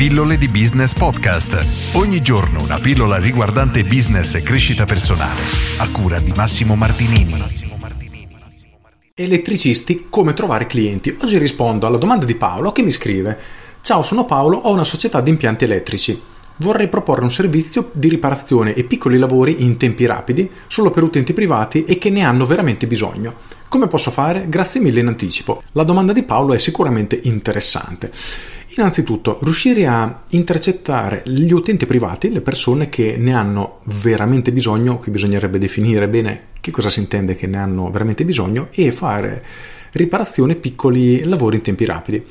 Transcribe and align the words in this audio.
Pillole 0.00 0.38
di 0.38 0.48
Business 0.48 0.94
Podcast. 0.94 1.94
Ogni 1.94 2.22
giorno 2.22 2.62
una 2.62 2.78
pillola 2.78 3.18
riguardante 3.18 3.82
business 3.82 4.34
e 4.34 4.42
crescita 4.42 4.86
personale. 4.86 5.42
A 5.76 5.90
cura 5.90 6.18
di 6.18 6.32
Massimo 6.34 6.74
Martinini. 6.74 7.34
Elettricisti, 9.12 10.06
come 10.08 10.32
trovare 10.32 10.66
clienti? 10.66 11.14
Oggi 11.20 11.36
rispondo 11.36 11.86
alla 11.86 11.98
domanda 11.98 12.24
di 12.24 12.34
Paolo 12.34 12.72
che 12.72 12.80
mi 12.80 12.90
scrive: 12.90 13.38
Ciao, 13.82 14.02
sono 14.02 14.24
Paolo, 14.24 14.56
ho 14.56 14.72
una 14.72 14.84
società 14.84 15.20
di 15.20 15.28
impianti 15.28 15.64
elettrici. 15.64 16.18
Vorrei 16.56 16.88
proporre 16.88 17.24
un 17.24 17.30
servizio 17.30 17.90
di 17.92 18.08
riparazione 18.08 18.72
e 18.72 18.84
piccoli 18.84 19.18
lavori 19.18 19.64
in 19.64 19.76
tempi 19.76 20.06
rapidi, 20.06 20.50
solo 20.66 20.90
per 20.90 21.02
utenti 21.02 21.34
privati 21.34 21.84
e 21.84 21.98
che 21.98 22.08
ne 22.08 22.22
hanno 22.22 22.46
veramente 22.46 22.86
bisogno. 22.86 23.34
Come 23.68 23.86
posso 23.86 24.10
fare? 24.10 24.48
Grazie 24.48 24.80
mille 24.80 24.98
in 24.98 25.06
anticipo. 25.06 25.62
La 25.72 25.84
domanda 25.84 26.12
di 26.12 26.24
Paolo 26.24 26.54
è 26.54 26.58
sicuramente 26.58 27.20
interessante. 27.22 28.10
Innanzitutto, 28.76 29.40
riuscire 29.42 29.88
a 29.88 30.20
intercettare 30.28 31.22
gli 31.26 31.50
utenti 31.50 31.86
privati, 31.86 32.30
le 32.30 32.40
persone 32.40 32.88
che 32.88 33.16
ne 33.16 33.34
hanno 33.34 33.80
veramente 33.84 34.52
bisogno, 34.52 34.98
qui 34.98 35.10
bisognerebbe 35.10 35.58
definire 35.58 36.08
bene 36.08 36.48
che 36.60 36.70
cosa 36.70 36.88
si 36.88 37.00
intende 37.00 37.34
che 37.34 37.48
ne 37.48 37.58
hanno 37.58 37.90
veramente 37.90 38.24
bisogno, 38.24 38.68
e 38.70 38.92
fare 38.92 39.44
riparazione 39.92 40.54
piccoli 40.54 41.24
lavori 41.24 41.56
in 41.56 41.62
tempi 41.62 41.84
rapidi. 41.84 42.24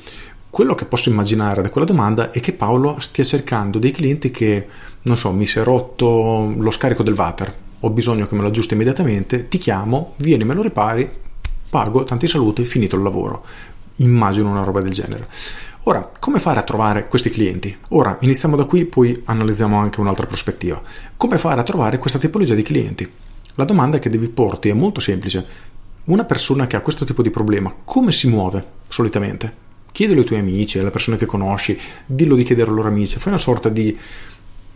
Quello 0.48 0.74
che 0.74 0.86
posso 0.86 1.10
immaginare 1.10 1.60
da 1.60 1.68
quella 1.68 1.86
domanda 1.86 2.30
è 2.30 2.40
che 2.40 2.54
Paolo 2.54 2.98
stia 3.00 3.22
cercando 3.22 3.78
dei 3.78 3.90
clienti 3.90 4.30
che, 4.30 4.66
non 5.02 5.18
so, 5.18 5.30
mi 5.32 5.46
si 5.46 5.58
è 5.58 5.62
rotto 5.62 6.54
lo 6.56 6.70
scarico 6.70 7.02
del 7.02 7.14
water, 7.14 7.54
ho 7.80 7.90
bisogno 7.90 8.26
che 8.26 8.34
me 8.34 8.40
lo 8.40 8.48
aggiusti 8.48 8.72
immediatamente, 8.72 9.48
ti 9.48 9.58
chiamo, 9.58 10.14
vieni, 10.16 10.44
me 10.44 10.54
lo 10.54 10.62
ripari, 10.62 11.06
pago, 11.68 12.02
tanti 12.04 12.26
saluti, 12.26 12.64
finito 12.64 12.96
il 12.96 13.02
lavoro. 13.02 13.44
Immagino 13.96 14.48
una 14.48 14.64
roba 14.64 14.80
del 14.80 14.92
genere. 14.92 15.28
Ora, 15.84 16.10
come 16.20 16.40
fare 16.40 16.58
a 16.58 16.62
trovare 16.62 17.08
questi 17.08 17.30
clienti? 17.30 17.74
Ora, 17.88 18.18
iniziamo 18.20 18.54
da 18.54 18.64
qui, 18.64 18.84
poi 18.84 19.22
analizziamo 19.24 19.78
anche 19.78 20.00
un'altra 20.00 20.26
prospettiva. 20.26 20.80
Come 21.16 21.38
fare 21.38 21.58
a 21.58 21.64
trovare 21.64 21.96
questa 21.96 22.18
tipologia 22.18 22.54
di 22.54 22.62
clienti? 22.62 23.10
La 23.54 23.64
domanda 23.64 23.98
che 23.98 24.10
devi 24.10 24.28
porti 24.28 24.68
è 24.68 24.74
molto 24.74 25.00
semplice. 25.00 25.46
Una 26.04 26.24
persona 26.24 26.66
che 26.66 26.76
ha 26.76 26.80
questo 26.80 27.06
tipo 27.06 27.22
di 27.22 27.30
problema, 27.30 27.74
come 27.82 28.12
si 28.12 28.28
muove 28.28 28.62
solitamente? 28.88 29.68
Chiedilo 29.90 30.20
ai 30.20 30.26
tuoi 30.26 30.40
amici, 30.40 30.78
alle 30.78 30.90
persone 30.90 31.16
che 31.16 31.24
conosci, 31.24 31.78
dillo 32.04 32.36
di 32.36 32.44
chiedere 32.44 32.68
ai 32.68 32.76
loro 32.76 32.88
amici, 32.88 33.18
fai 33.18 33.32
una 33.32 33.40
sorta 33.40 33.70
di 33.70 33.98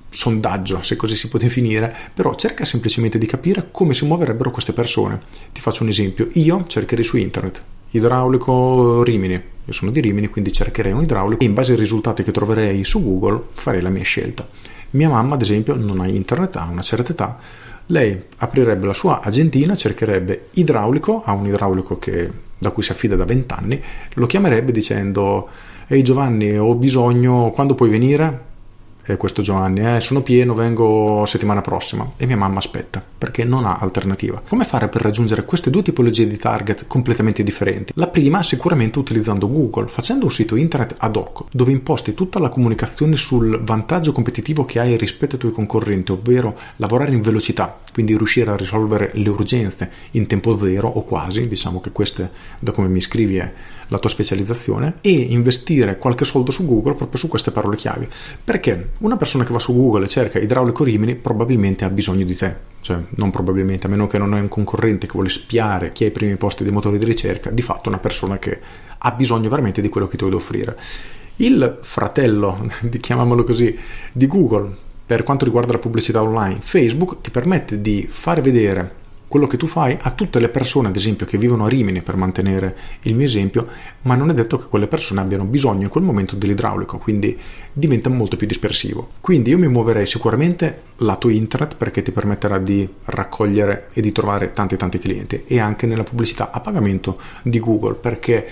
sondaggio, 0.08 0.82
se 0.82 0.96
così 0.96 1.16
si 1.16 1.28
può 1.28 1.38
definire, 1.38 1.94
però 2.14 2.34
cerca 2.34 2.64
semplicemente 2.64 3.18
di 3.18 3.26
capire 3.26 3.68
come 3.70 3.92
si 3.92 4.06
muoverebbero 4.06 4.50
queste 4.50 4.72
persone. 4.72 5.20
Ti 5.52 5.60
faccio 5.60 5.82
un 5.82 5.90
esempio, 5.90 6.28
io 6.32 6.64
cercherei 6.66 7.04
su 7.04 7.18
internet 7.18 7.62
idraulico 7.90 9.02
Rimini, 9.02 9.52
io 9.64 9.72
sono 9.72 9.90
di 9.90 10.00
Rimini, 10.00 10.28
quindi 10.28 10.52
cercherei 10.52 10.92
un 10.92 11.02
idraulico 11.02 11.42
e 11.42 11.46
in 11.46 11.54
base 11.54 11.72
ai 11.72 11.78
risultati 11.78 12.22
che 12.22 12.32
troverei 12.32 12.84
su 12.84 13.02
Google 13.02 13.42
farei 13.54 13.80
la 13.80 13.88
mia 13.88 14.02
scelta. 14.02 14.46
Mia 14.90 15.08
mamma, 15.08 15.34
ad 15.34 15.42
esempio, 15.42 15.74
non 15.74 16.00
ha 16.00 16.06
internet, 16.06 16.56
ha 16.56 16.68
una 16.70 16.82
certa 16.82 17.12
età, 17.12 17.38
lei 17.86 18.22
aprirebbe 18.38 18.86
la 18.86 18.92
sua 18.92 19.20
agentina, 19.20 19.74
cercherebbe 19.74 20.48
idraulico, 20.54 21.22
ha 21.24 21.32
un 21.32 21.46
idraulico 21.46 21.98
che, 21.98 22.30
da 22.58 22.70
cui 22.70 22.82
si 22.82 22.92
affida 22.92 23.16
da 23.16 23.24
20 23.24 23.54
anni, 23.54 23.82
lo 24.14 24.26
chiamerebbe 24.26 24.70
dicendo 24.70 25.48
Ehi 25.86 26.02
Giovanni, 26.02 26.56
ho 26.56 26.74
bisogno, 26.74 27.50
quando 27.50 27.74
puoi 27.74 27.90
venire? 27.90 28.52
Eh, 29.06 29.16
questo 29.16 29.42
Giovanni, 29.42 29.96
eh, 29.96 30.00
sono 30.00 30.22
pieno, 30.22 30.54
vengo 30.54 31.24
settimana 31.26 31.60
prossima 31.60 32.12
e 32.16 32.26
mia 32.26 32.36
mamma 32.36 32.58
aspetta 32.58 33.02
perché 33.16 33.44
non 33.44 33.64
ha 33.64 33.78
alternativa. 33.78 34.42
Come 34.46 34.64
fare 34.64 34.88
per 34.88 35.02
raggiungere 35.02 35.44
queste 35.44 35.70
due 35.70 35.82
tipologie 35.82 36.26
di 36.26 36.36
target 36.36 36.86
completamente 36.86 37.42
differenti? 37.42 37.92
La 37.96 38.08
prima 38.08 38.42
sicuramente 38.42 38.98
utilizzando 38.98 39.48
Google, 39.48 39.88
facendo 39.88 40.26
un 40.26 40.30
sito 40.30 40.56
internet 40.56 40.96
ad 40.98 41.16
hoc 41.16 41.44
dove 41.50 41.72
imposti 41.72 42.14
tutta 42.14 42.38
la 42.38 42.48
comunicazione 42.48 43.16
sul 43.16 43.62
vantaggio 43.62 44.12
competitivo 44.12 44.64
che 44.64 44.80
hai 44.80 44.96
rispetto 44.96 45.34
ai 45.34 45.40
tuoi 45.40 45.52
concorrenti, 45.52 46.12
ovvero 46.12 46.56
lavorare 46.76 47.12
in 47.12 47.22
velocità, 47.22 47.78
quindi 47.92 48.16
riuscire 48.16 48.50
a 48.50 48.56
risolvere 48.56 49.10
le 49.14 49.28
urgenze 49.28 49.90
in 50.12 50.26
tempo 50.26 50.56
zero 50.58 50.88
o 50.88 51.02
quasi, 51.04 51.46
diciamo 51.48 51.80
che 51.80 51.92
questa 51.92 52.30
da 52.58 52.72
come 52.72 52.88
mi 52.88 53.00
scrivi 53.00 53.36
è 53.36 53.52
la 53.88 53.98
tua 53.98 54.10
specializzazione 54.10 54.94
e 55.00 55.10
investire 55.10 55.98
qualche 55.98 56.24
soldo 56.24 56.50
su 56.50 56.66
Google 56.66 56.94
proprio 56.94 57.18
su 57.18 57.28
queste 57.28 57.50
parole 57.50 57.76
chiavi. 57.76 58.08
Perché 58.42 58.90
una 59.00 59.16
persona 59.16 59.44
che 59.44 59.52
va 59.52 59.58
su 59.58 59.74
Google 59.74 60.04
e 60.04 60.08
cerca 60.08 60.38
idraulico 60.38 60.84
Rimini 60.84 61.16
probabilmente 61.16 61.84
ha 61.84 61.90
bisogno 61.90 62.24
di 62.24 62.34
te, 62.34 62.54
cioè 62.80 62.98
non 63.10 63.30
probabilmente, 63.30 63.86
a 63.86 63.90
meno 63.90 64.06
che 64.06 64.18
non 64.18 64.32
hai 64.34 64.40
un 64.40 64.48
concorrente 64.48 65.06
che 65.06 65.12
vuole 65.12 65.28
spiare 65.28 65.92
chi 65.92 66.04
ha 66.04 66.08
i 66.08 66.12
primi 66.12 66.36
posti 66.36 66.62
dei 66.62 66.72
motori 66.72 66.98
di 66.98 67.04
ricerca, 67.04 67.50
di 67.50 67.62
fatto 67.62 67.84
è 67.84 67.88
una 67.88 67.98
persona 67.98 68.38
che 68.38 68.60
ha 68.98 69.10
bisogno 69.12 69.48
veramente 69.48 69.80
di 69.82 69.88
quello 69.88 70.06
che 70.06 70.16
tu 70.16 70.26
vuoi 70.26 70.36
offrire. 70.36 70.78
Il 71.36 71.78
fratello, 71.82 72.70
chiamiamolo 73.00 73.42
così, 73.42 73.76
di 74.12 74.26
Google 74.26 74.82
per 75.06 75.22
quanto 75.22 75.44
riguarda 75.44 75.72
la 75.72 75.78
pubblicità 75.78 76.22
online, 76.22 76.60
Facebook 76.60 77.20
ti 77.20 77.30
permette 77.30 77.80
di 77.80 78.06
fare 78.08 78.40
vedere 78.40 79.02
quello 79.34 79.48
che 79.48 79.56
tu 79.56 79.66
fai 79.66 79.98
a 80.00 80.12
tutte 80.12 80.38
le 80.38 80.48
persone, 80.48 80.86
ad 80.86 80.94
esempio, 80.94 81.26
che 81.26 81.38
vivono 81.38 81.64
a 81.64 81.68
Rimini, 81.68 82.02
per 82.02 82.14
mantenere 82.14 82.76
il 83.02 83.16
mio 83.16 83.26
esempio, 83.26 83.66
ma 84.02 84.14
non 84.14 84.30
è 84.30 84.32
detto 84.32 84.58
che 84.58 84.68
quelle 84.68 84.86
persone 84.86 85.20
abbiano 85.20 85.44
bisogno 85.44 85.82
in 85.82 85.88
quel 85.88 86.04
momento 86.04 86.36
dell'idraulico, 86.36 86.98
quindi 86.98 87.36
diventa 87.72 88.08
molto 88.08 88.36
più 88.36 88.46
dispersivo. 88.46 89.14
Quindi 89.20 89.50
io 89.50 89.58
mi 89.58 89.66
muoverei 89.66 90.06
sicuramente 90.06 90.82
lato 90.98 91.28
internet 91.28 91.74
perché 91.74 92.02
ti 92.02 92.12
permetterà 92.12 92.58
di 92.58 92.88
raccogliere 93.06 93.88
e 93.92 94.00
di 94.00 94.12
trovare 94.12 94.52
tanti 94.52 94.76
tanti 94.76 94.98
clienti 95.00 95.42
e 95.48 95.58
anche 95.58 95.86
nella 95.86 96.04
pubblicità 96.04 96.52
a 96.52 96.60
pagamento 96.60 97.18
di 97.42 97.58
Google 97.58 97.94
perché 97.94 98.46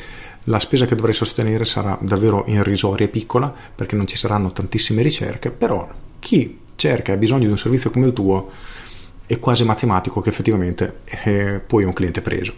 la 0.46 0.58
spesa 0.58 0.86
che 0.86 0.96
dovrai 0.96 1.14
sostenere 1.14 1.64
sarà 1.64 1.96
davvero 2.00 2.42
irrisoria 2.48 3.06
e 3.06 3.08
piccola 3.08 3.54
perché 3.72 3.94
non 3.94 4.08
ci 4.08 4.16
saranno 4.16 4.50
tantissime 4.50 5.02
ricerche, 5.02 5.52
però 5.52 5.88
chi 6.18 6.58
cerca 6.74 7.12
e 7.12 7.14
ha 7.14 7.18
bisogno 7.18 7.44
di 7.44 7.52
un 7.52 7.58
servizio 7.58 7.90
come 7.90 8.06
il 8.06 8.12
tuo 8.12 8.50
è 9.32 9.38
quasi 9.38 9.64
matematico 9.64 10.20
che 10.20 10.28
effettivamente 10.28 11.00
eh, 11.24 11.62
poi 11.66 11.84
è 11.84 11.86
un 11.86 11.94
cliente 11.94 12.20
preso. 12.20 12.52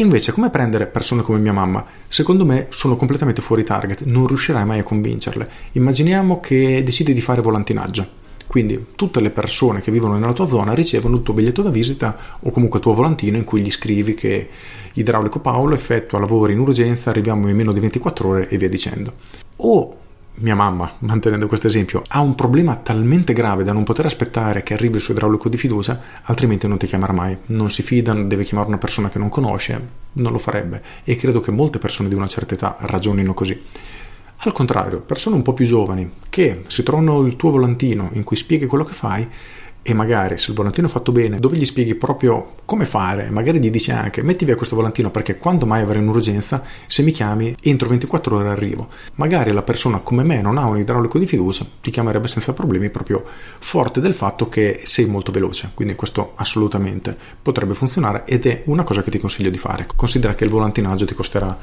Invece, 0.00 0.32
come 0.32 0.50
prendere 0.50 0.86
persone 0.86 1.22
come 1.22 1.38
mia 1.38 1.52
mamma? 1.52 1.84
Secondo 2.06 2.44
me 2.44 2.66
sono 2.68 2.96
completamente 2.96 3.40
fuori 3.40 3.64
target, 3.64 4.02
non 4.04 4.26
riuscirai 4.26 4.64
mai 4.66 4.80
a 4.80 4.84
convincerle. 4.84 5.48
Immaginiamo 5.72 6.40
che 6.40 6.82
decidi 6.84 7.14
di 7.14 7.20
fare 7.20 7.40
volantinaggio. 7.40 8.06
Quindi 8.46 8.88
tutte 8.96 9.20
le 9.20 9.30
persone 9.30 9.80
che 9.80 9.90
vivono 9.90 10.18
nella 10.18 10.32
tua 10.32 10.44
zona 10.44 10.72
ricevono 10.72 11.16
il 11.16 11.22
tuo 11.22 11.34
biglietto 11.34 11.62
da 11.62 11.70
visita 11.70 12.16
o 12.40 12.50
comunque 12.50 12.78
il 12.78 12.84
tuo 12.84 12.94
volantino 12.94 13.36
in 13.36 13.44
cui 13.44 13.60
gli 13.62 13.70
scrivi 13.70 14.14
che 14.14 14.48
idraulico 14.92 15.40
Paolo 15.40 15.74
effettua 15.74 16.18
lavori 16.18 16.52
in 16.52 16.60
urgenza, 16.60 17.10
arriviamo 17.10 17.48
in 17.48 17.56
meno 17.56 17.72
di 17.72 17.80
24 17.80 18.28
ore 18.28 18.48
e 18.48 18.56
via 18.56 18.68
dicendo. 18.68 19.14
O 19.56 19.96
mia 20.40 20.54
mamma, 20.54 20.90
mantenendo 21.00 21.46
questo 21.46 21.66
esempio, 21.66 22.02
ha 22.08 22.20
un 22.20 22.34
problema 22.34 22.76
talmente 22.76 23.32
grave 23.32 23.64
da 23.64 23.72
non 23.72 23.84
poter 23.84 24.06
aspettare 24.06 24.62
che 24.62 24.74
arrivi 24.74 24.96
il 24.96 25.02
suo 25.02 25.14
idraulico 25.14 25.48
di 25.48 25.56
fiducia, 25.56 26.00
altrimenti 26.22 26.68
non 26.68 26.78
ti 26.78 26.86
chiamerà 26.86 27.12
mai. 27.12 27.36
Non 27.46 27.70
si 27.70 27.82
fida, 27.82 28.14
deve 28.14 28.44
chiamare 28.44 28.68
una 28.68 28.78
persona 28.78 29.08
che 29.08 29.18
non 29.18 29.28
conosce, 29.28 29.80
non 30.12 30.32
lo 30.32 30.38
farebbe. 30.38 30.82
E 31.04 31.16
credo 31.16 31.40
che 31.40 31.50
molte 31.50 31.78
persone 31.78 32.08
di 32.08 32.14
una 32.14 32.28
certa 32.28 32.54
età 32.54 32.76
ragionino 32.80 33.34
così. 33.34 33.60
Al 34.42 34.52
contrario, 34.52 35.00
persone 35.00 35.34
un 35.34 35.42
po' 35.42 35.52
più 35.52 35.66
giovani 35.66 36.12
che 36.28 36.62
si 36.68 36.84
trovano 36.84 37.26
il 37.26 37.34
tuo 37.34 37.50
volantino 37.50 38.10
in 38.12 38.22
cui 38.22 38.36
spieghi 38.36 38.66
quello 38.66 38.84
che 38.84 38.92
fai, 38.92 39.28
e 39.88 39.94
magari 39.94 40.36
se 40.36 40.50
il 40.50 40.56
volantino 40.56 40.86
è 40.86 40.90
fatto 40.90 41.12
bene, 41.12 41.40
dove 41.40 41.56
gli 41.56 41.64
spieghi 41.64 41.94
proprio 41.94 42.56
come 42.66 42.84
fare, 42.84 43.30
magari 43.30 43.58
gli 43.58 43.70
dici 43.70 43.90
anche 43.90 44.22
metti 44.22 44.44
via 44.44 44.54
questo 44.54 44.76
volantino 44.76 45.10
perché 45.10 45.38
quando 45.38 45.64
mai 45.64 45.80
avrai 45.80 46.02
un'urgenza, 46.02 46.62
se 46.86 47.02
mi 47.02 47.10
chiami 47.10 47.54
entro 47.62 47.88
24 47.88 48.36
ore 48.36 48.50
arrivo. 48.50 48.88
Magari 49.14 49.50
la 49.50 49.62
persona 49.62 50.00
come 50.00 50.24
me 50.24 50.42
non 50.42 50.58
ha 50.58 50.66
un 50.66 50.76
idraulico 50.76 51.18
di 51.18 51.24
fiducia, 51.24 51.64
ti 51.80 51.90
chiamerebbe 51.90 52.28
senza 52.28 52.52
problemi 52.52 52.90
proprio 52.90 53.24
forte 53.60 54.02
del 54.02 54.12
fatto 54.12 54.50
che 54.50 54.82
sei 54.84 55.06
molto 55.06 55.32
veloce, 55.32 55.70
quindi 55.72 55.94
questo 55.94 56.32
assolutamente 56.34 57.16
potrebbe 57.40 57.72
funzionare 57.72 58.24
ed 58.26 58.44
è 58.44 58.64
una 58.66 58.82
cosa 58.82 59.02
che 59.02 59.10
ti 59.10 59.18
consiglio 59.18 59.48
di 59.48 59.56
fare. 59.56 59.86
Considera 59.96 60.34
che 60.34 60.44
il 60.44 60.50
volantinaggio 60.50 61.06
ti 61.06 61.14
costerà 61.14 61.58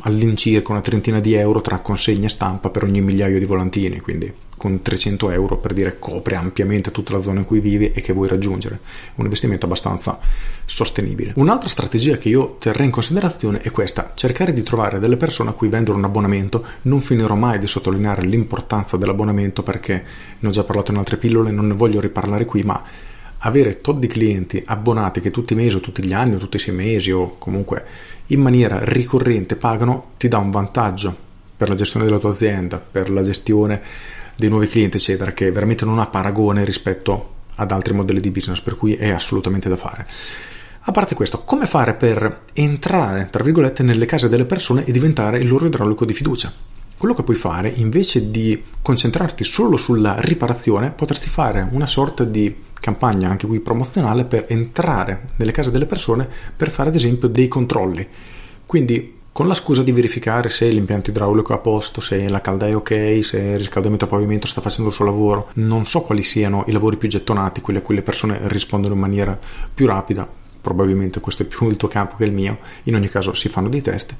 all'incirca 0.00 0.72
una 0.72 0.82
trentina 0.82 1.20
di 1.20 1.32
euro 1.32 1.62
tra 1.62 1.78
consegna 1.78 2.26
e 2.26 2.30
stampa 2.30 2.68
per 2.68 2.84
ogni 2.84 3.00
migliaio 3.00 3.38
di 3.38 3.46
volantini, 3.46 3.98
quindi 4.00 4.41
con 4.56 4.80
300 4.80 5.30
euro 5.30 5.56
per 5.56 5.72
dire 5.72 5.98
copre 5.98 6.36
ampiamente 6.36 6.90
tutta 6.90 7.12
la 7.12 7.22
zona 7.22 7.40
in 7.40 7.46
cui 7.46 7.60
vivi 7.60 7.92
e 7.92 8.00
che 8.00 8.12
vuoi 8.12 8.28
raggiungere. 8.28 8.78
Un 9.16 9.24
investimento 9.24 9.66
abbastanza 9.66 10.18
sostenibile. 10.64 11.32
Un'altra 11.36 11.68
strategia 11.68 12.16
che 12.16 12.28
io 12.28 12.56
terrei 12.58 12.86
in 12.86 12.92
considerazione 12.92 13.60
è 13.60 13.70
questa, 13.70 14.12
cercare 14.14 14.52
di 14.52 14.62
trovare 14.62 14.98
delle 14.98 15.16
persone 15.16 15.50
a 15.50 15.52
cui 15.52 15.68
vendere 15.68 15.96
un 15.96 16.04
abbonamento. 16.04 16.64
Non 16.82 17.00
finirò 17.00 17.34
mai 17.34 17.58
di 17.58 17.66
sottolineare 17.66 18.22
l'importanza 18.22 18.96
dell'abbonamento 18.96 19.62
perché 19.62 20.04
ne 20.38 20.48
ho 20.48 20.52
già 20.52 20.64
parlato 20.64 20.92
in 20.92 20.98
altre 20.98 21.16
pillole, 21.16 21.50
non 21.50 21.66
ne 21.66 21.74
voglio 21.74 22.00
riparlare 22.00 22.44
qui, 22.44 22.62
ma 22.62 22.82
avere 23.44 23.80
tot 23.80 23.98
di 23.98 24.06
clienti 24.06 24.62
abbonati 24.64 25.20
che 25.20 25.30
tutti 25.30 25.52
i 25.52 25.56
mesi 25.56 25.76
o 25.76 25.80
tutti 25.80 26.04
gli 26.04 26.12
anni 26.12 26.36
o 26.36 26.38
tutti 26.38 26.56
i 26.56 26.60
sei 26.60 26.74
mesi 26.74 27.10
o 27.10 27.36
comunque 27.38 27.84
in 28.26 28.40
maniera 28.40 28.84
ricorrente 28.84 29.56
pagano 29.56 30.12
ti 30.16 30.28
dà 30.28 30.38
un 30.38 30.50
vantaggio 30.50 31.30
per 31.56 31.68
la 31.68 31.74
gestione 31.74 32.06
della 32.06 32.18
tua 32.18 32.30
azienda, 32.30 32.78
per 32.78 33.10
la 33.10 33.22
gestione 33.22 33.82
dei 34.36 34.48
nuovi 34.48 34.68
clienti, 34.68 34.96
eccetera, 34.96 35.32
che 35.32 35.50
veramente 35.50 35.84
non 35.84 35.98
ha 35.98 36.06
paragone 36.06 36.64
rispetto 36.64 37.34
ad 37.56 37.70
altri 37.70 37.94
modelli 37.94 38.20
di 38.20 38.30
business, 38.30 38.60
per 38.60 38.76
cui 38.76 38.94
è 38.94 39.10
assolutamente 39.10 39.68
da 39.68 39.76
fare. 39.76 40.06
A 40.84 40.90
parte 40.90 41.14
questo, 41.14 41.42
come 41.44 41.66
fare 41.66 41.94
per 41.94 42.42
entrare, 42.52 43.28
tra 43.30 43.42
virgolette, 43.42 43.82
nelle 43.82 44.06
case 44.06 44.28
delle 44.28 44.44
persone 44.44 44.84
e 44.84 44.92
diventare 44.92 45.38
il 45.38 45.48
loro 45.48 45.66
idraulico 45.66 46.04
di 46.04 46.12
fiducia? 46.12 46.52
quello 47.02 47.16
che 47.16 47.24
puoi 47.24 47.36
fare, 47.36 47.68
invece 47.68 48.30
di 48.30 48.62
concentrarti 48.80 49.42
solo 49.42 49.76
sulla 49.76 50.20
riparazione, 50.20 50.92
potresti 50.92 51.28
fare 51.28 51.66
una 51.72 51.86
sorta 51.86 52.22
di 52.22 52.54
campagna 52.74 53.28
anche 53.28 53.48
qui 53.48 53.58
promozionale 53.58 54.24
per 54.24 54.44
entrare 54.46 55.24
nelle 55.38 55.50
case 55.50 55.72
delle 55.72 55.86
persone 55.86 56.28
per 56.56 56.70
fare 56.70 56.90
ad 56.90 56.94
esempio 56.94 57.26
dei 57.26 57.48
controlli. 57.48 58.06
Quindi 58.64 59.18
con 59.32 59.48
la 59.48 59.54
scusa 59.54 59.82
di 59.82 59.92
verificare 59.92 60.50
se 60.50 60.68
l'impianto 60.68 61.08
idraulico 61.08 61.52
è 61.52 61.56
a 61.56 61.58
posto, 61.58 62.02
se 62.02 62.28
la 62.28 62.42
calda 62.42 62.68
è 62.68 62.76
ok, 62.76 63.20
se 63.22 63.38
il 63.38 63.58
riscaldamento 63.58 64.04
a 64.04 64.08
pavimento 64.08 64.46
sta 64.46 64.60
facendo 64.60 64.90
il 64.90 64.94
suo 64.94 65.06
lavoro. 65.06 65.48
Non 65.54 65.86
so 65.86 66.02
quali 66.02 66.22
siano 66.22 66.64
i 66.66 66.72
lavori 66.72 66.98
più 66.98 67.08
gettonati, 67.08 67.62
quelli 67.62 67.78
a 67.78 67.82
cui 67.82 67.94
le 67.94 68.02
persone 68.02 68.40
rispondono 68.42 68.92
in 68.92 69.00
maniera 69.00 69.38
più 69.72 69.86
rapida, 69.86 70.28
probabilmente 70.62 71.20
questo 71.20 71.42
è 71.42 71.46
più 71.46 71.68
il 71.68 71.76
tuo 71.76 71.88
campo 71.88 72.16
che 72.16 72.24
il 72.24 72.32
mio, 72.32 72.58
in 72.84 72.94
ogni 72.94 73.08
caso 73.08 73.34
si 73.34 73.48
fanno 73.48 73.68
dei 73.68 73.82
test, 73.82 74.14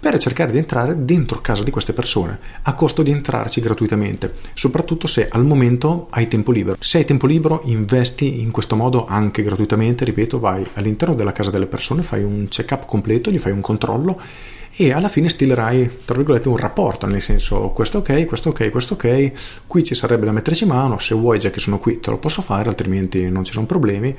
per 0.00 0.16
cercare 0.16 0.52
di 0.52 0.58
entrare 0.58 1.04
dentro 1.04 1.40
casa 1.40 1.64
di 1.64 1.70
queste 1.70 1.92
persone, 1.92 2.38
a 2.62 2.72
costo 2.72 3.02
di 3.02 3.10
entrarci 3.10 3.60
gratuitamente, 3.60 4.34
soprattutto 4.54 5.06
se 5.06 5.28
al 5.28 5.44
momento 5.44 6.06
hai 6.10 6.28
tempo 6.28 6.52
libero. 6.52 6.76
Se 6.80 6.98
hai 6.98 7.04
tempo 7.04 7.26
libero 7.26 7.60
investi 7.64 8.40
in 8.40 8.52
questo 8.52 8.76
modo 8.76 9.06
anche 9.06 9.42
gratuitamente, 9.42 10.04
ripeto, 10.04 10.38
vai 10.38 10.66
all'interno 10.74 11.14
della 11.14 11.32
casa 11.32 11.50
delle 11.50 11.66
persone, 11.66 12.02
fai 12.02 12.22
un 12.22 12.46
check-up 12.48 12.86
completo, 12.86 13.30
gli 13.30 13.38
fai 13.38 13.52
un 13.52 13.60
controllo 13.60 14.20
e 14.80 14.92
alla 14.92 15.08
fine 15.08 15.28
stilerai 15.28 16.02
tra 16.04 16.14
virgolette 16.14 16.48
un 16.48 16.56
rapporto 16.56 17.06
nel 17.06 17.20
senso 17.20 17.70
questo 17.70 17.98
ok, 17.98 18.26
questo 18.26 18.50
ok, 18.50 18.70
questo 18.70 18.94
ok 18.94 19.32
qui 19.66 19.82
ci 19.82 19.96
sarebbe 19.96 20.24
da 20.24 20.30
metterci 20.30 20.66
mano 20.66 20.98
se 20.98 21.16
vuoi 21.16 21.40
già 21.40 21.50
che 21.50 21.58
sono 21.58 21.80
qui 21.80 21.98
te 21.98 22.10
lo 22.10 22.18
posso 22.18 22.42
fare 22.42 22.68
altrimenti 22.68 23.28
non 23.28 23.42
ci 23.42 23.52
sono 23.52 23.66
problemi 23.66 24.14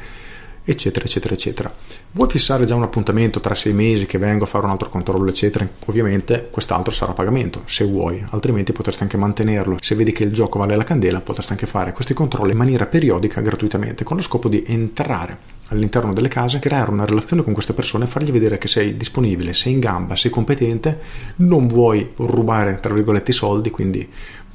eccetera, 0.72 1.06
eccetera, 1.06 1.34
eccetera. 1.34 1.74
Vuoi 2.12 2.30
fissare 2.30 2.66
già 2.66 2.76
un 2.76 2.84
appuntamento 2.84 3.40
tra 3.40 3.56
sei 3.56 3.74
mesi 3.74 4.06
che 4.06 4.18
vengo 4.18 4.44
a 4.44 4.48
fare 4.48 4.66
un 4.66 4.72
altro 4.72 4.90
controllo, 4.90 5.30
eccetera? 5.30 5.68
Ovviamente 5.86 6.48
quest'altro 6.52 6.94
sarà 6.94 7.12
a 7.12 7.16
pagamento, 7.16 7.62
se 7.66 7.84
vuoi, 7.86 8.24
altrimenti 8.30 8.72
potresti 8.72 9.04
anche 9.04 9.18
mantenerlo. 9.18 9.78
Se 9.82 9.96
vedi 9.96 10.12
che 10.12 10.24
il 10.24 10.32
gioco 10.32 10.60
vale 10.60 10.76
la 10.76 10.84
candela, 10.84 11.22
potresti 11.22 11.52
anche 11.52 11.66
fare 11.66 11.94
questi 11.94 12.14
controlli 12.14 12.52
in 12.52 12.58
maniera 12.58 12.86
periodica, 12.86 13.42
gratuitamente, 13.42 14.04
con 14.04 14.18
lo 14.18 14.24
scopo 14.24 14.48
di 14.48 14.64
entrare 14.68 15.58
all'interno 15.68 16.14
delle 16.14 16.30
case, 16.30 16.60
creare 16.60 16.92
una 16.92 17.06
relazione 17.06 17.44
con 17.44 17.54
queste 17.54 17.74
persone, 17.74 18.08
fargli 18.08 18.32
vedere 18.32 18.58
che 18.58 18.68
sei 18.68 18.98
disponibile, 18.98 19.54
sei 19.54 19.74
in 19.74 19.80
gamba, 19.80 20.16
sei 20.16 20.32
competente, 20.32 21.00
non 21.38 21.68
vuoi 21.68 22.12
rubare, 22.16 22.80
tra 22.80 22.94
virgolette, 22.94 23.32
i 23.32 23.34
soldi, 23.34 23.70
quindi 23.70 24.08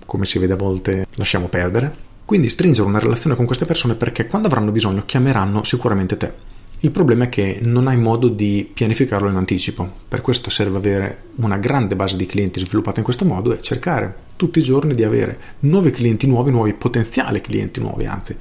come 0.06 0.26
si 0.26 0.38
vede 0.38 0.52
a 0.52 0.56
volte 0.56 1.06
lasciamo 1.14 1.48
perdere 1.48 2.12
quindi 2.24 2.48
stringere 2.48 2.88
una 2.88 2.98
relazione 2.98 3.36
con 3.36 3.46
queste 3.46 3.66
persone 3.66 3.94
perché 3.94 4.26
quando 4.26 4.48
avranno 4.48 4.72
bisogno 4.72 5.02
chiameranno 5.04 5.64
sicuramente 5.64 6.16
te. 6.16 6.52
Il 6.80 6.90
problema 6.90 7.24
è 7.24 7.28
che 7.30 7.60
non 7.62 7.86
hai 7.86 7.96
modo 7.96 8.28
di 8.28 8.68
pianificarlo 8.70 9.30
in 9.30 9.36
anticipo, 9.36 9.90
per 10.06 10.20
questo 10.20 10.50
serve 10.50 10.76
avere 10.76 11.22
una 11.36 11.56
grande 11.56 11.96
base 11.96 12.14
di 12.16 12.26
clienti 12.26 12.60
sviluppata 12.60 12.98
in 12.98 13.04
questo 13.04 13.24
modo 13.24 13.54
e 13.54 13.62
cercare 13.62 14.14
tutti 14.36 14.58
i 14.58 14.62
giorni 14.62 14.94
di 14.94 15.02
avere 15.02 15.38
nuovi 15.60 15.90
clienti 15.90 16.26
nuovi, 16.26 16.50
nuovi 16.50 16.74
potenziali 16.74 17.40
clienti 17.40 17.80
nuovi, 17.80 18.04
anzi, 18.04 18.36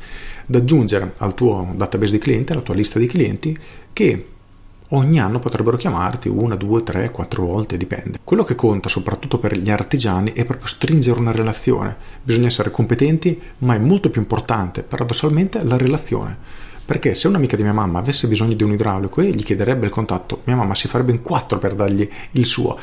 da 0.45 0.57
aggiungere 0.57 1.13
al 1.19 1.33
tuo 1.35 1.71
database 1.73 2.11
di 2.11 2.17
clienti, 2.17 2.51
alla 2.51 2.61
tua 2.61 2.75
lista 2.75 2.99
di 2.99 3.07
clienti 3.07 3.57
che 3.93 4.25
ogni 4.93 5.19
anno 5.19 5.39
potrebbero 5.39 5.77
chiamarti 5.77 6.27
una, 6.27 6.55
due, 6.55 6.83
tre, 6.83 7.11
quattro 7.11 7.45
volte, 7.45 7.77
dipende. 7.77 8.19
Quello 8.23 8.43
che 8.43 8.55
conta 8.55 8.89
soprattutto 8.89 9.37
per 9.37 9.57
gli 9.57 9.69
artigiani 9.69 10.31
è 10.33 10.45
proprio 10.45 10.67
stringere 10.67 11.19
una 11.19 11.31
relazione. 11.31 11.95
Bisogna 12.21 12.47
essere 12.47 12.71
competenti, 12.71 13.39
ma 13.59 13.75
è 13.75 13.79
molto 13.79 14.09
più 14.09 14.21
importante, 14.21 14.83
paradossalmente, 14.83 15.63
la 15.63 15.77
relazione. 15.77 16.37
Perché 16.85 17.13
se 17.13 17.29
un'amica 17.29 17.55
di 17.55 17.63
mia 17.63 17.71
mamma 17.71 17.99
avesse 17.99 18.27
bisogno 18.27 18.55
di 18.55 18.63
un 18.63 18.73
idraulico 18.73 19.21
e 19.21 19.29
gli 19.29 19.43
chiederebbe 19.43 19.85
il 19.85 19.91
contatto, 19.91 20.41
mia 20.43 20.57
mamma 20.57 20.75
si 20.75 20.89
farebbe 20.89 21.11
in 21.13 21.21
quattro 21.21 21.57
per 21.57 21.75
dargli 21.75 22.07
il 22.31 22.45
suo. 22.45 22.77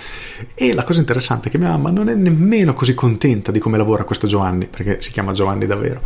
E 0.54 0.72
la 0.72 0.84
cosa 0.84 1.00
interessante 1.00 1.48
è 1.48 1.50
che 1.50 1.58
mia 1.58 1.68
mamma 1.68 1.90
non 1.90 2.08
è 2.08 2.14
nemmeno 2.14 2.72
così 2.72 2.94
contenta 2.94 3.52
di 3.52 3.58
come 3.58 3.76
lavora 3.76 4.04
questo 4.04 4.26
Giovanni, 4.26 4.66
perché 4.66 5.02
si 5.02 5.10
chiama 5.10 5.32
Giovanni 5.32 5.66
davvero. 5.66 6.00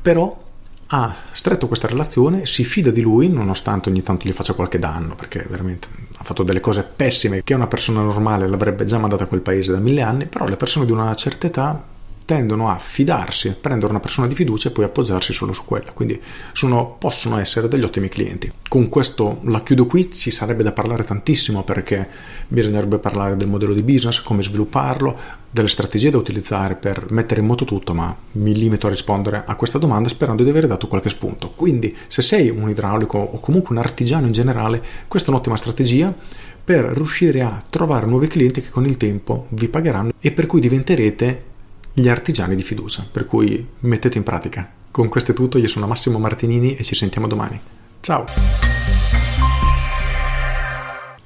Però 0.00 0.43
ha 0.88 1.14
stretto 1.30 1.66
questa 1.66 1.88
relazione, 1.88 2.46
si 2.46 2.64
fida 2.64 2.90
di 2.90 3.00
lui 3.00 3.28
nonostante 3.28 3.88
ogni 3.88 4.02
tanto 4.02 4.28
gli 4.28 4.32
faccia 4.32 4.52
qualche 4.52 4.78
danno, 4.78 5.14
perché 5.14 5.46
veramente 5.48 5.88
ha 6.18 6.24
fatto 6.24 6.42
delle 6.42 6.60
cose 6.60 6.84
pessime 6.84 7.42
che 7.42 7.54
una 7.54 7.66
persona 7.66 8.02
normale 8.02 8.48
l'avrebbe 8.48 8.84
già 8.84 8.98
mandata 8.98 9.24
a 9.24 9.26
quel 9.26 9.40
paese 9.40 9.72
da 9.72 9.78
mille 9.78 10.02
anni, 10.02 10.26
però 10.26 10.46
le 10.46 10.56
persone 10.56 10.86
di 10.86 10.92
una 10.92 11.14
certa 11.14 11.46
età 11.46 11.92
tendono 12.24 12.70
a 12.70 12.78
fidarsi, 12.78 13.56
prendere 13.60 13.90
una 13.90 14.00
persona 14.00 14.26
di 14.26 14.34
fiducia 14.34 14.68
e 14.68 14.72
poi 14.72 14.84
appoggiarsi 14.84 15.32
solo 15.32 15.52
su 15.52 15.64
quella. 15.64 15.92
Quindi 15.92 16.20
sono, 16.52 16.96
possono 16.98 17.38
essere 17.38 17.68
degli 17.68 17.84
ottimi 17.84 18.08
clienti. 18.08 18.50
Con 18.68 18.88
questo 18.88 19.40
la 19.44 19.60
chiudo 19.60 19.86
qui, 19.86 20.10
ci 20.12 20.30
sarebbe 20.30 20.62
da 20.62 20.72
parlare 20.72 21.04
tantissimo 21.04 21.62
perché 21.64 22.08
bisognerebbe 22.48 22.98
parlare 22.98 23.36
del 23.36 23.48
modello 23.48 23.74
di 23.74 23.82
business, 23.82 24.20
come 24.22 24.42
svilupparlo, 24.42 25.42
delle 25.50 25.68
strategie 25.68 26.10
da 26.10 26.18
utilizzare 26.18 26.74
per 26.74 27.06
mettere 27.10 27.40
in 27.40 27.46
moto 27.46 27.64
tutto, 27.64 27.94
ma 27.94 28.14
mi 28.32 28.54
limito 28.54 28.86
a 28.86 28.90
rispondere 28.90 29.44
a 29.46 29.54
questa 29.54 29.78
domanda 29.78 30.08
sperando 30.08 30.42
di 30.42 30.50
aver 30.50 30.66
dato 30.66 30.88
qualche 30.88 31.10
spunto. 31.10 31.50
Quindi 31.50 31.96
se 32.08 32.22
sei 32.22 32.48
un 32.48 32.68
idraulico 32.68 33.18
o 33.18 33.38
comunque 33.38 33.76
un 33.76 33.80
artigiano 33.80 34.26
in 34.26 34.32
generale, 34.32 34.82
questa 35.06 35.28
è 35.28 35.32
un'ottima 35.32 35.56
strategia 35.56 36.12
per 36.64 36.84
riuscire 36.86 37.42
a 37.42 37.62
trovare 37.68 38.06
nuovi 38.06 38.26
clienti 38.26 38.62
che 38.62 38.70
con 38.70 38.86
il 38.86 38.96
tempo 38.96 39.46
vi 39.50 39.68
pagheranno 39.68 40.12
e 40.18 40.32
per 40.32 40.46
cui 40.46 40.60
diventerete 40.60 41.52
gli 41.96 42.08
artigiani 42.08 42.56
di 42.56 42.62
fiducia, 42.62 43.06
per 43.08 43.24
cui 43.24 43.64
mettete 43.80 44.18
in 44.18 44.24
pratica. 44.24 44.68
Con 44.90 45.08
questo 45.08 45.30
è 45.30 45.34
tutto, 45.34 45.58
io 45.58 45.68
sono 45.68 45.86
Massimo 45.86 46.18
Martinini 46.18 46.74
e 46.74 46.82
ci 46.82 46.96
sentiamo 46.96 47.28
domani. 47.28 47.58
Ciao! 48.00 48.24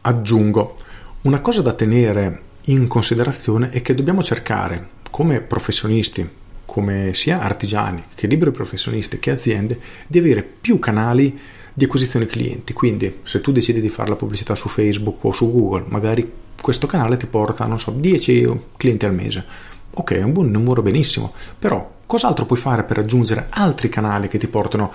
Aggiungo, 0.02 0.76
una 1.22 1.40
cosa 1.40 1.62
da 1.62 1.72
tenere 1.72 2.42
in 2.66 2.86
considerazione 2.86 3.70
è 3.70 3.80
che 3.80 3.94
dobbiamo 3.94 4.22
cercare, 4.22 4.88
come 5.10 5.40
professionisti, 5.40 6.28
come 6.66 7.14
sia 7.14 7.40
artigiani 7.40 8.04
che 8.14 8.26
liberi 8.26 8.50
professionisti 8.50 9.18
che 9.18 9.30
aziende, 9.30 9.80
di 10.06 10.18
avere 10.18 10.42
più 10.42 10.78
canali 10.78 11.38
di 11.72 11.84
acquisizione 11.84 12.26
clienti. 12.26 12.74
Quindi, 12.74 13.20
se 13.22 13.40
tu 13.40 13.52
decidi 13.52 13.80
di 13.80 13.88
fare 13.88 14.10
la 14.10 14.16
pubblicità 14.16 14.54
su 14.54 14.68
Facebook 14.68 15.24
o 15.24 15.32
su 15.32 15.50
Google, 15.50 15.84
magari 15.88 16.30
questo 16.60 16.86
canale 16.86 17.16
ti 17.16 17.26
porta, 17.26 17.64
non 17.64 17.80
so, 17.80 17.90
10 17.90 18.60
clienti 18.76 19.06
al 19.06 19.14
mese 19.14 19.76
Ok, 19.98 20.12
è 20.12 20.22
un 20.22 20.32
buon 20.32 20.48
numero 20.52 20.80
benissimo, 20.80 21.32
però 21.58 21.96
cos'altro 22.06 22.46
puoi 22.46 22.56
fare 22.56 22.84
per 22.84 22.98
aggiungere 22.98 23.48
altri 23.50 23.88
canali 23.88 24.28
che 24.28 24.38
ti 24.38 24.46
portano 24.46 24.92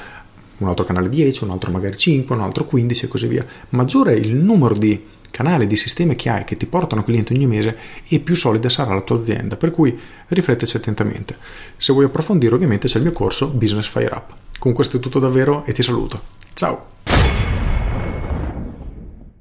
un 0.60 0.68
altro 0.70 0.86
canale 0.86 1.10
10, 1.10 1.44
un 1.44 1.50
altro 1.50 1.72
magari 1.72 1.98
5, 1.98 2.34
un 2.34 2.42
altro 2.42 2.64
15 2.64 3.04
e 3.04 3.08
così 3.10 3.28
via. 3.28 3.46
Maggiore 3.70 4.14
il 4.14 4.34
numero 4.34 4.76
di 4.76 5.06
canali, 5.30 5.68
di 5.68 5.76
sistemi 5.76 6.16
che 6.16 6.30
hai 6.30 6.46
che 6.46 6.56
ti 6.56 6.68
portano 6.68 7.04
clienti 7.04 7.34
ogni 7.34 7.48
mese 7.48 7.78
e 8.08 8.20
più 8.20 8.34
solida 8.34 8.70
sarà 8.70 8.94
la 8.94 9.02
tua 9.02 9.18
azienda. 9.18 9.58
Per 9.58 9.72
cui 9.72 10.00
rifletteci 10.28 10.78
attentamente. 10.78 11.36
Se 11.76 11.92
vuoi 11.92 12.06
approfondire 12.06 12.56
ovviamente 12.56 12.88
c'è 12.88 12.96
il 12.96 13.04
mio 13.04 13.12
corso 13.12 13.50
Business 13.50 13.90
Fire 13.90 14.16
Up. 14.16 14.34
Con 14.58 14.72
questo 14.72 14.98
è 14.98 15.00
tutto 15.02 15.20
davvero 15.20 15.66
e 15.66 15.74
ti 15.74 15.84
saluto. 15.84 16.22
Ciao! 16.54 17.23